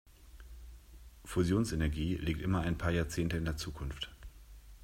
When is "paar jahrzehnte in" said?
2.75-3.45